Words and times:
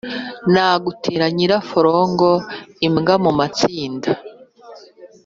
nagutera 0.53 1.25
nyiraforongo-imbwa 1.35 3.13
mu 3.23 3.31
masinde. 3.39 4.09